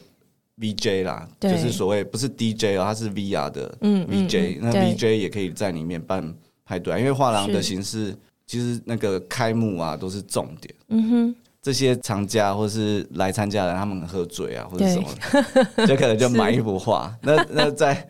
[0.57, 6.97] VJ 啦，就是所谓不是 DJ 哦，它是 VR 的 VJ，嗯嗯嗯，那 VJ 也可以在里面办派对啊。
[6.97, 8.15] 因为画廊的形式
[8.47, 15.07] 其实那个开幕啊都是重点，嗯哼，这些藏家或是来参加的人，他们喝醉啊或者什么，
[15.87, 18.07] 就可能就 买一幅画，那那在。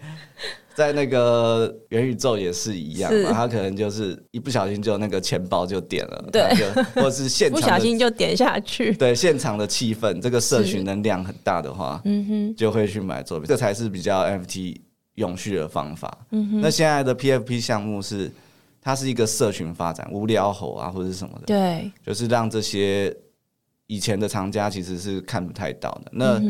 [0.75, 6.43] 在那个元宇宙也是一样嘛，他可能就是一不小心就那个钱包就点了，对，
[6.95, 14.75] 或者是现场 不小心就点下去，对，现场的气氛，这个社群能量很大的话，嗯哼，就会去买作品，这才是比较 NFT
[15.13, 16.25] 永续的方法。
[16.31, 18.29] 嗯哼，那现在的 PFP 项目是
[18.81, 23.15] 它是一个社群发展，无聊猴啊或者是什么的，对，就是让这些
[23.87, 26.11] 以前的藏家其实是看不太到的。
[26.11, 26.41] 那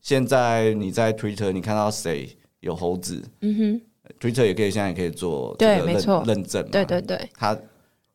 [0.00, 2.28] 现在你在 Twitter 你看到谁？
[2.60, 3.80] 有猴子，嗯哼
[4.18, 7.54] ，Twitter 也可以，现在也可以做这个认认证嘛，对对对，它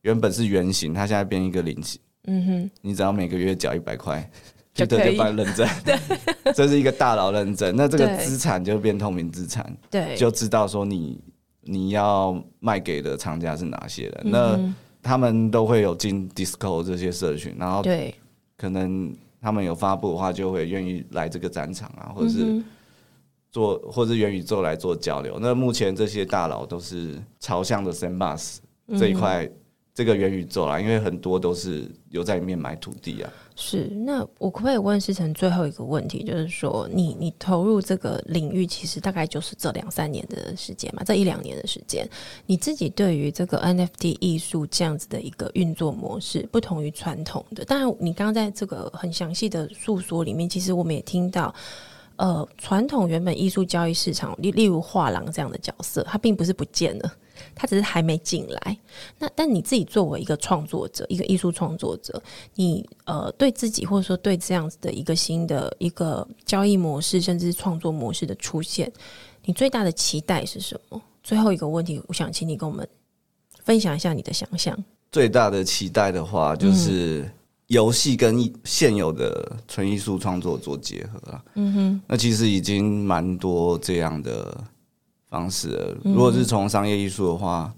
[0.01, 4.27] 原本是圆形，它现在变一个菱形，嗯哼，你只要每个月缴一百块
[4.73, 5.95] 就帮你认证， 对，
[6.55, 11.21] 这是一个大佬认证，那这个资产就变透明资产，对，就知道说你
[11.61, 18.15] 你要卖给的厂家是哪些人，那他们都会有进 Discord 这些社群，然后对，
[18.59, 22.61] 可能他们有发布的话，就会愿意来这个展场啊，或者是。
[23.51, 28.57] 做或者元宇宙来做交流，那目前这些大佬都是朝向的 Sandbox
[28.89, 29.53] 这一块、嗯、
[29.91, 33.33] 这个元宇宙啦，因为很多都是有在里面买土地啊。
[33.61, 42.09] 是，那我可不可以问思成最后一个问题，就是说你你投入这个领域，其实大概就是这两三年的时间嘛，这一两年的时间，
[42.45, 47.65] 你自己对于这个 NFT 艺术这样子的一个运作模式，不同于传统的。
[47.65, 51.53] 当然，你刚刚在这个很详细的诉说里面，其实我们也听到。
[52.15, 57.13] 呃，传统原本艺术交易市场，例例如画廊这样的角色，它并不是不见了，
[57.55, 58.77] 它只是还没进来。
[59.17, 62.21] 那但你自己作为一个创作者，一个艺术创作者，
[62.55, 68.91] 你呃对自己或者说对这样子的一个新的一个交易模式，甚至创作模式的出现，
[69.45, 71.01] 你最大的期待是什么？
[71.23, 72.87] 最后一个问题，我想请你跟我们
[73.63, 74.77] 分享一下你的想象。
[75.11, 77.21] 最大的期待的话，就是。
[77.21, 77.31] 嗯
[77.69, 84.59] 游戏跟现有的纯艺术创作做结合啊，嗯哼，那其实已经蛮多这样的
[85.29, 85.97] 方式了。
[86.03, 87.73] 如果是从商业艺术的话，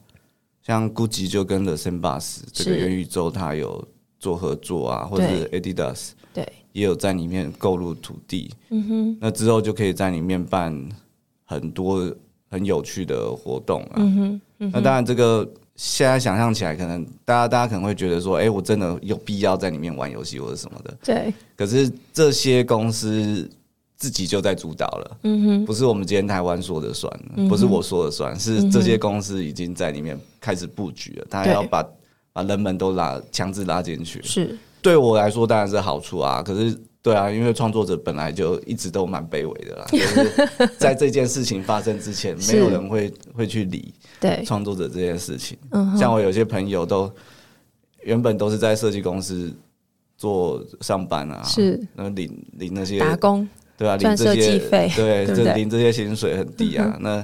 [0.61, 3.87] 像 Gucci 就跟 The Sandbox 这个元宇宙，它有
[4.19, 10.73] 做合作啊，或者是 Adidas 对，也有在里面购入土地，嗯哼，那之后就可以在里面办
[11.45, 12.13] 很多
[12.49, 15.47] 很有趣的活动啊，嗯哼，那当然这个。
[15.77, 20.95] 现在想象起来，可能大家大家可能会觉得说，哎、欸，我真的有必要在里面玩游戏或者什么的。
[21.03, 21.33] 对。
[21.55, 23.49] 可是这些公司
[24.01, 27.13] 自己就在主导了，嗯哼，不是我们今天台湾说的算，
[27.47, 31.88] 不是我说的算，是这些公司已经在里面开始布局了，他要把
[32.34, 34.19] 把人们都拉强制拉进去。
[34.23, 34.57] 是。
[34.82, 36.76] 对我来说当然是好处啊，可是。
[37.03, 40.32] 对啊，因为创作者本来就一直都蛮卑微的啦， 就是
[40.78, 44.43] 在这件事情发生之前，没有人会会去理对。
[44.45, 45.57] 创作者这件事情。
[45.97, 47.11] 像我有些朋友都
[48.03, 49.51] 原本都是在设计公司
[50.15, 51.82] 做上班啊，是。
[51.95, 53.49] 那领领那些打工，
[53.82, 56.95] 对啊，领这些费，对， 这领这些薪水很低啊。
[56.99, 57.15] 那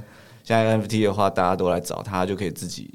[0.44, 2.92] 现在 NFT 的话，大家都来找他，就可以自己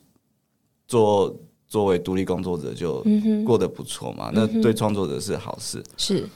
[0.89, 1.33] 做，
[1.69, 3.07] 作为独立工作者就
[3.47, 4.33] 过得不错嘛。
[4.35, 5.81] 那对创作者是好事。
[5.97, 6.29] 是。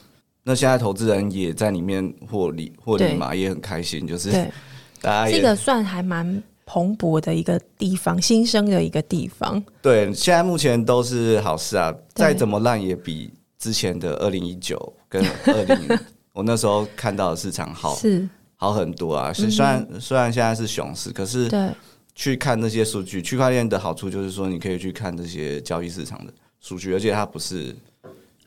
[0.45, 4.07] 那现在投资人也在里面获利，获利嘛，也很开心。
[4.07, 4.31] 就是
[5.03, 9.61] 大家这个算还蛮蓬勃的一个地方，新生的一个地方。
[9.83, 11.93] 对，现在目前都是好事啊。
[12.15, 15.99] 再怎么烂也比之前的二零一九跟 二零
[16.37, 19.33] 我那时候看到的市场好是好很多啊。
[19.33, 21.71] 是虽然虽然现在是熊市，可是对
[22.15, 27.75] 去看那些数据，区块链的好处就是说，你可以去看这些交易市场的数据，而且它不是。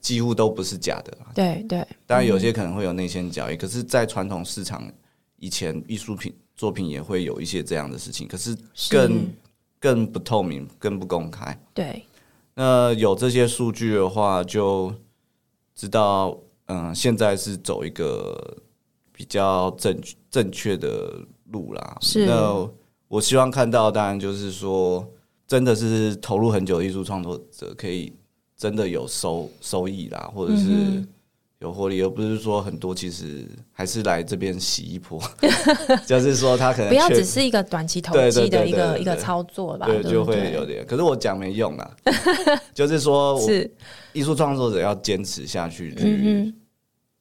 [0.02, 4.90] 几乎都不是假的，对对，当然有些可能会有内线交易，嗯、可是，在传统市场
[5.36, 8.56] 以前，艺术品作品也会有一些这样的事情，可是
[8.90, 9.28] 更是
[9.78, 11.60] 更不透明，更不公开。
[11.74, 12.02] 对，
[12.56, 14.96] 那有这些数据的话，就
[15.76, 16.38] 知道，
[16.70, 18.58] 嗯，现在是走一个
[19.12, 19.96] 比较正
[20.32, 21.98] 正确的路啦。
[22.02, 22.70] 是，那
[23.08, 25.08] 我希望看到，当然就是说，
[25.46, 28.12] 真的是投入很久的艺术创作者可以。
[28.60, 31.02] 真的有收收益啦，或者是
[31.60, 35.18] 有获利，而不是说很多其实还是来这边洗一波，
[36.06, 40.86] 就是说他可能不要只是一个短期投机的一个一个操作吧，对，就会有点。
[40.86, 41.90] 可是我讲没用啊，
[42.76, 43.74] 就是说，是
[44.12, 46.54] 艺术创作者要坚持下去，去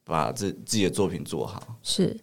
[0.09, 1.62] 把自自己的作品做好。
[1.82, 2.16] 是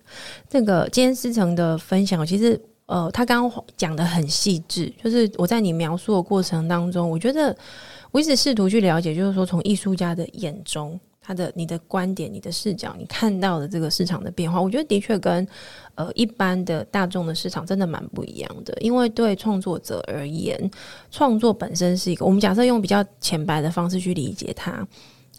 [0.49, 7.55] 这个今天思成的分享，其实呃，他刚刚讲的很细致，就是我在你描述的过程当中，我觉得。
[8.11, 15.45] 我一直试图去了解，就是说，从艺术家的眼中，他的你的观点、你的视角，你看到的这个市场的变化，我觉得的确跟
[15.95, 18.73] 呃一般的大众的市场真的蛮不一样的。
[18.79, 20.71] 因为对创作者而言，
[21.11, 24.87] 创作本身是一个，我们假设用比较浅白的方式去理解它，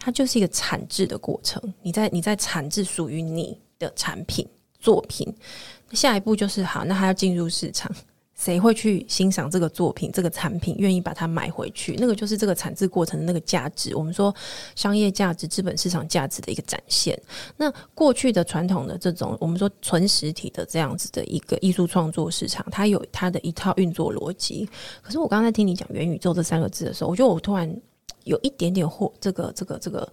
[0.07, 1.61] 它就是一个产制的过程。
[1.81, 4.47] 你在你在产制属于你的产品
[4.79, 5.27] 作品，
[5.91, 7.93] 下一步就是好，那还要进入市场。
[8.33, 11.97] 谁会去欣赏这个作品、这个产品，愿意把它买回去？
[11.99, 13.93] 那个就是这个产制过程的那个价值。
[13.97, 14.33] 我们说
[14.77, 17.21] 商业价值、资本市场价值的一个展现。
[17.57, 24.69] 那过去的传统的这种，我们说纯实体的这样子的一个艺术创作市场，它有它的一套运作逻辑。
[25.01, 27.69] 可是我刚才听你讲元宇宙这三个字的时候，我觉得我突然
[28.27, 30.07] 有一点点或这个这个这个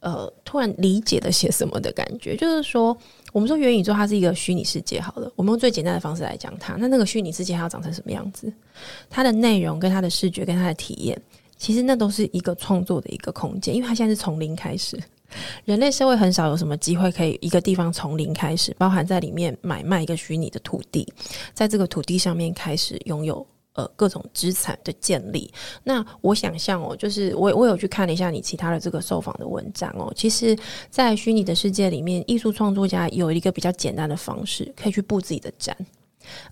[0.00, 2.96] 呃，突然理解了些什么的感觉，就是说。
[3.32, 6.74] 我们说元宇宙它是一个虚拟世界，好了，我们用最简单的方式来讲它。
[6.74, 8.52] 那那个虚拟世界它要长成什么样子？
[9.08, 11.16] 它的内容跟它的视觉跟它的体验，
[11.56, 15.00] 其实那都是一个创作的一个空间，因为它现在是从零开始。
[15.64, 21.06] 人类社会很少有什么机会可以一个地方从零开始，包含在里面买卖一个虚拟的土地，
[21.54, 23.46] 在这个土地上面开始拥有。
[23.74, 25.52] 呃，各种资产的建立。
[25.84, 30.12] 那我想象哦，就是我我有去看了一下你其他的这个受访的文章哦。
[30.16, 30.58] 其实，
[30.90, 35.76] 在虚拟的世界里面，艺术创作家有一个比较简单的方式，可以去布自己的展。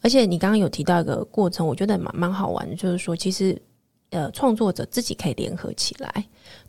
[0.01, 3.61] 而且你刚刚有提到一个过程，我觉得蛮蛮好玩的，就是说，其实
[4.11, 6.25] 呃，创作者自己可以联合起来。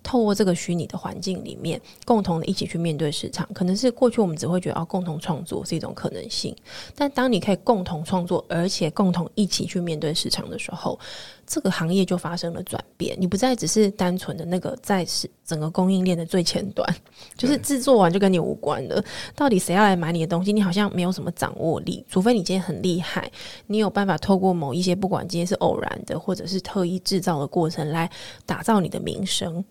[0.09, 6.55] 透过这个虚拟的环境里面，共同的一起去面对市场，可能是过去我们只会觉得哦，共同创作是一种可能性。
[6.95, 10.99] 但当你可以共同创作，而且共同一起去面对市场的时候，
[11.45, 13.15] 这个行业就发生了转变。
[13.19, 16.95] 你不再只是单纯的那个在是整个供应链的最前端，
[17.37, 19.03] 就是制作完就跟你无关了。
[19.35, 22.03] 到底谁要来买你的东西，你好像没有什么掌握力。
[22.09, 23.31] 除非你今天很厉害，
[23.67, 28.09] 你有办法透过某一些不管今天是偶然的，或者是特意制造的过程来
[28.47, 29.63] 打造你的名声。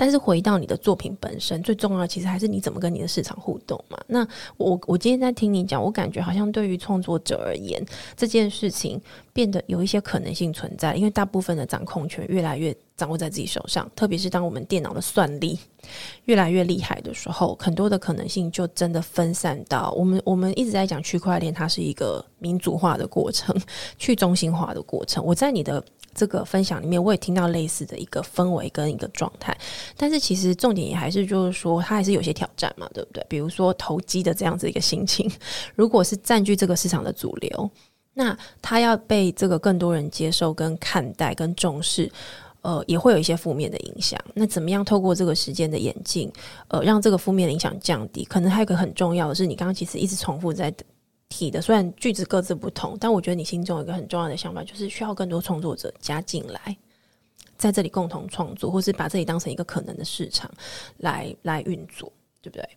[0.00, 3.98] 但是回到你的作品本身，最重要的其实还是你怎么跟你的市场互动嘛。
[4.06, 4.26] 那
[4.56, 7.84] 我我今天在听你讲，我感觉好像对于创作者而言，
[8.16, 8.98] 这件事情
[9.34, 15.58] 变得有一些可能性存在，因为大部分的掌控权越来越掌握在自己手上，特别是当我们电脑的算力
[16.24, 23.54] 越来越厉害的时候，很多的可能性就真的分散到我们我们一直在讲区块链，它是一个民主化的过程，
[23.98, 25.22] 去中心化的过程。
[25.22, 25.84] 我在你的。
[26.14, 29.56] 这个分享里面，我也听到类似的一个氛围跟一个状态，
[29.96, 33.24] 但是其实重点也还是就是说，它还是有些挑战嘛，对不对？
[33.28, 35.30] 比如说投机的这样子一个心情，
[35.74, 37.70] 如果是占据这个市场的主流，
[38.14, 42.10] 那它要被这个更多人接受、跟看待、跟重视，
[42.62, 44.20] 呃，也会有一些负面的影响。
[44.34, 46.30] 那怎么样透过这个时间的演进，
[46.68, 48.24] 呃，让这个负面的影响降低？
[48.24, 50.74] 可能还有一个很重要的是，你刚刚其实一直重复在。
[51.30, 56.76] 体的虽然句子各自不同，但我觉得你心中有一个很重要的想法，就是需要更多创作者加进来，
[57.56, 60.50] 在这里共同创作，或是把这里当成一个可能的市场
[60.98, 62.12] 来来运作，
[62.42, 62.68] 对不对？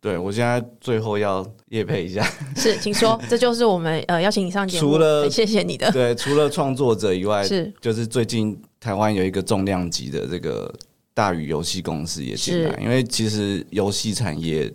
[0.00, 10.74] 对，我现在最后要业配一下， 是，请说，这就是我们呃邀请你上节目， 除了谢谢你的，对，除了创作者以外， 是就是最近台湾有一个重量级的这个
[11.14, 14.72] 大宇游戏公司也进来，因为其实游戏产业。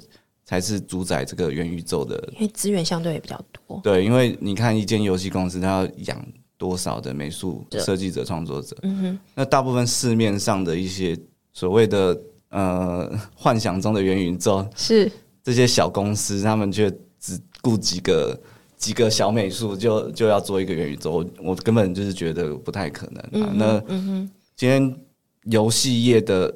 [0.47, 3.81] 才是主宰这个元宇宙的，因为资源相对也比较多。
[3.83, 6.25] 对，因为你看一间游戏公司，它要养
[6.57, 8.73] 多少的美术设计者、创作者？
[8.83, 11.19] 嗯哼，那大部分市面上的一些
[11.51, 12.17] 所谓的
[12.47, 15.11] 呃 幻想中的元宇宙，是
[15.43, 16.89] 这些小公司，他们却
[17.19, 18.39] 只顾几个
[18.77, 23.49] 几个小美术，就就要做一个元宇宙，我，我根本就是觉得不太可能啊。
[23.51, 24.95] 嗯、那嗯哼，今天
[25.43, 26.55] 游戏业的。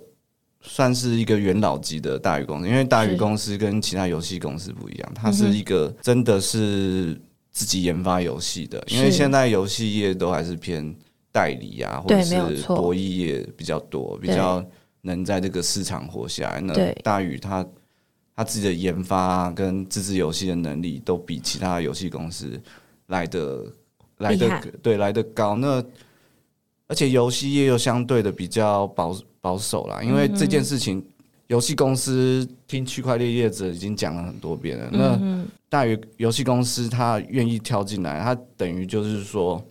[0.61, 7.19] 算是一个元老级的大宇公司，因为大宇公司跟其他游戏公司不一样，它是一个真的是
[7.51, 8.81] 自己研发游戏的。
[8.87, 10.95] 因为现在游戏业都还是偏
[11.31, 12.35] 代理啊，或者是
[12.67, 14.63] 博弈业比较多，比较
[15.01, 16.61] 能在这个市场活下来。
[16.61, 17.65] 那大宇它
[18.35, 22.61] 他自己的研发跟自制游戏的能力，都比其他游戏公司
[23.07, 23.65] 来的
[24.19, 25.55] 来的对来的高。
[25.55, 25.83] 那
[26.87, 29.23] 而且游戏业又相对的比较保守。
[29.41, 31.03] 保守啦，因为这件事情，
[31.47, 34.89] 游戏公司听区块链业者已经讲了很多遍了。
[34.91, 39.61] 那大宇游戏公司他愿意跳进来，他等于就是说，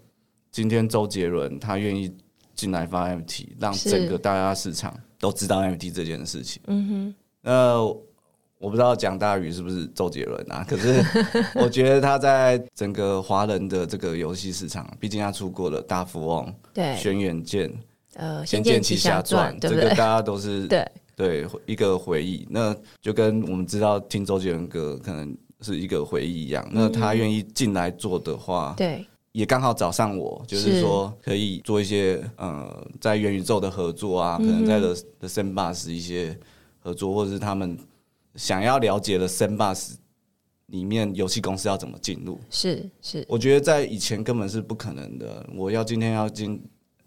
[0.51, 2.13] 今天周杰伦他愿意
[2.55, 6.61] 进来发 NFT，让整个大家市场都知道 NFT 这件事情。
[6.67, 7.83] 嗯哼，那
[8.59, 10.63] 我不知道蒋大宇是不是周杰伦啊？
[10.69, 11.03] 可是
[11.57, 17.73] 我觉得他在整个华人的这个游戏市场，毕竟他出过了大富翁、对轩辕剑。
[18.15, 20.85] 呃，《仙剑奇侠传》这个 大家都是对
[21.15, 26.67] 对一个回忆，那就跟我们知道听周杰伦歌可能是一个回忆一样。
[26.73, 36.37] 那他愿意进来做的话，对，也刚好找上我，就是说可以做一些呃，在元宇宙的合作啊，可能在 The The Sandbox 一些
[36.81, 37.79] 合作，或者是他们
[38.35, 39.95] 想要了解的 Sandbox
[40.67, 45.47] 里面游戏公司要怎么进入，是是，我觉得在以前根本是不可能的。
[45.55, 46.61] 我要今天要进。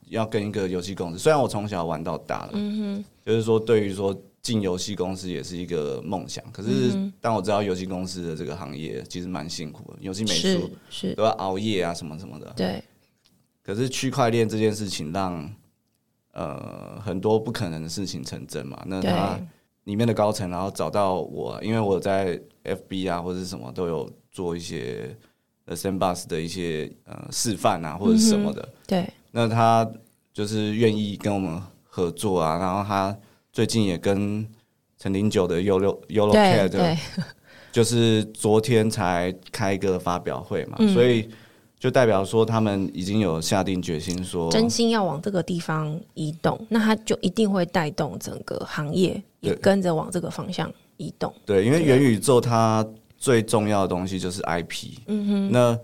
[0.10, 6.44] 要跟一个游戏公司，虽然我从小玩到大了，嗯哼，就是说对于说进游戏公司也是一个梦想。
[6.52, 6.92] 可是
[7.22, 12.52] 当我知道游戏公司的这个行业其实蛮辛苦的，游戏美术是都要熬夜啊什么什么的。
[12.56, 12.84] 对。
[13.64, 15.50] 可是区块链这件事情让
[16.34, 18.84] 呃很多不可能的事情成真嘛？
[18.86, 19.40] 那他
[19.86, 25.16] 里面的高层然后找到我，因为我在 FB 啊或者什么都有做一些
[25.66, 28.62] The Sandbox 的一些呃示范啊或者什么的。
[28.62, 29.14] 嗯、对。
[29.34, 29.86] 那他。
[30.36, 33.16] 就是愿意跟我们合作啊，然后他
[33.52, 34.44] 最近也跟
[34.98, 36.98] 陈零九的 Yolo Yolo Cat，
[37.72, 41.30] 就是昨天才开一个发表会嘛，嗯、所以
[41.78, 50.68] 就代表说他们已经有下定决心说，真心要往这个地方移动，那他就一定会带动整个行业也跟着往这个方向
[50.98, 51.32] 移动。
[51.46, 52.84] 对，因为元宇宙它
[53.20, 55.80] 最重要的东西就是 IP，嗯哼，那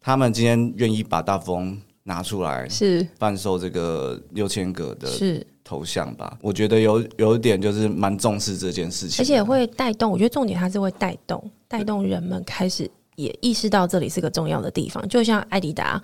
[0.00, 1.76] 他们今天愿意把大风。
[2.04, 10.12] 拿出来是贩售这个六千个的是头像吧，我觉得有有一点就是蛮重视这件事情，而且会带动。
[10.12, 15.08] 我觉得重点它是会带动，带动人们开始也意识到这里是个重要的地方。
[15.08, 16.02] 就像艾迪达，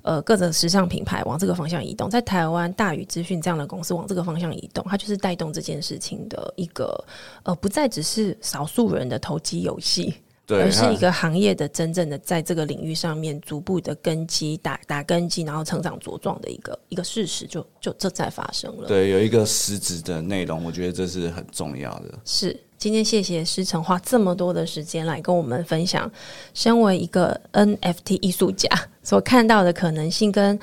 [0.00, 7.04] 呃，各种时尚品牌往这个方向移动，在台湾大宇资讯这样的公司往这个方向移动，它就是带动这件事情的一个
[7.42, 10.14] 呃，不再只是少数人的投机游戏。
[10.46, 18.86] 对，而是一个行业的真正的在这个领域上面逐步的根基打打根基，然后成长茁壮的一个一个事实就，就就这在发生了。
[18.86, 22.18] 对，有一个实质的内容，我觉得这是很重要的。
[22.26, 26.10] 是，今天谢谢师承花这么多的时间来跟我们分享，
[26.52, 28.68] 身为一个 NFT 艺术家
[29.02, 30.58] 所看到的可能性跟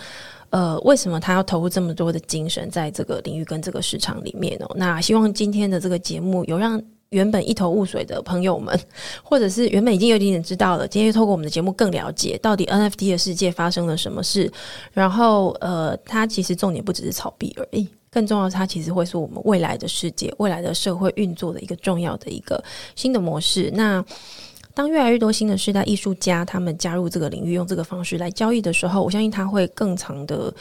[0.51, 4.71] 呃，为什么他要投入这么多的精神在这个领域跟这个市场里面哦？
[4.75, 6.79] 那希望今天的这个节目有让。
[7.11, 8.77] 原本一头雾水的朋友们，
[9.21, 14.49] 或者是原本已经有点点知道了，今天透过我们的节目更了解到底 NFT 的世界发生了什么事。
[14.93, 22.63] 然后，呃，它其实重点不只是炒币而已，更重要的，它其实会是我们未来的世界、未来的社会运作的一个重要的一个
[22.95, 23.69] 新的模式。
[23.73, 24.01] 那
[24.73, 30.53] 当越来越多新的世代艺术家他们加入这个领域，用这个方式来交易的时候，我相信它会更长的。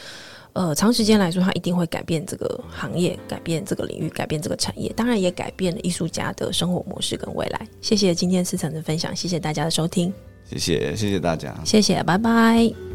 [0.53, 7.67] 呃，长时间来说，它一定会改变这个行业，改变这个领域，改变这个产业，当然也改变了艺术家的生活模式跟未来。
[7.79, 12.90] 谢谢今天思成的分享，谢谢大家的收听，谢谢谢谢大家，谢谢，拜拜。